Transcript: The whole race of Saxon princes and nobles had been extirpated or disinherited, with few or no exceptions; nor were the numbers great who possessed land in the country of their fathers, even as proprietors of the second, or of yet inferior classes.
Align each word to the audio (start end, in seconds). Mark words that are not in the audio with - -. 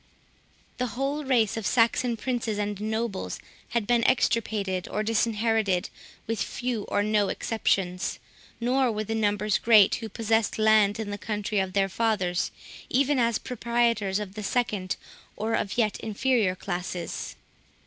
The 0.79 0.87
whole 0.97 1.23
race 1.23 1.57
of 1.57 1.65
Saxon 1.67 2.17
princes 2.17 2.57
and 2.57 2.81
nobles 2.81 3.39
had 3.69 3.85
been 3.85 4.03
extirpated 4.05 4.87
or 4.87 5.03
disinherited, 5.03 5.91
with 6.25 6.41
few 6.41 6.85
or 6.85 7.03
no 7.03 7.29
exceptions; 7.29 8.17
nor 8.59 8.91
were 8.91 9.03
the 9.03 9.13
numbers 9.13 9.59
great 9.59 9.93
who 9.93 10.09
possessed 10.09 10.57
land 10.57 10.99
in 10.99 11.11
the 11.11 11.19
country 11.19 11.59
of 11.59 11.73
their 11.73 11.87
fathers, 11.87 12.49
even 12.89 13.19
as 13.19 13.37
proprietors 13.37 14.17
of 14.17 14.33
the 14.33 14.41
second, 14.41 14.95
or 15.35 15.53
of 15.53 15.77
yet 15.77 15.99
inferior 15.99 16.55
classes. 16.55 17.35